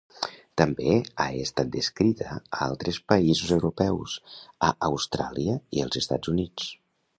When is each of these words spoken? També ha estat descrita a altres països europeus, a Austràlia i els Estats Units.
També 0.59 0.93
ha 1.25 1.27
estat 1.41 1.69
descrita 1.75 2.31
a 2.37 2.39
altres 2.69 2.99
països 3.13 3.53
europeus, 3.59 4.17
a 4.71 4.73
Austràlia 4.91 5.59
i 5.81 5.87
els 5.89 6.03
Estats 6.05 6.37
Units. 6.37 6.75